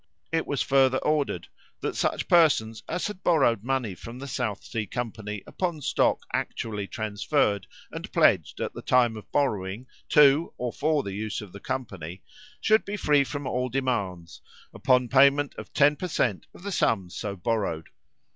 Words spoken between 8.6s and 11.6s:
the time of borrowing to or for the use of the